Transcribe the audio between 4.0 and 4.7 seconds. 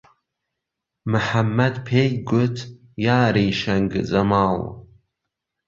جهماڵ